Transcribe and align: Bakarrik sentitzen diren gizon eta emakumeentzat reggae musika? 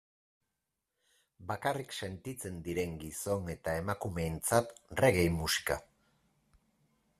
Bakarrik 1.51 1.93
sentitzen 2.07 2.57
diren 2.69 2.97
gizon 3.05 3.53
eta 3.55 3.77
emakumeentzat 3.83 4.75
reggae 5.03 5.29
musika? 5.39 5.81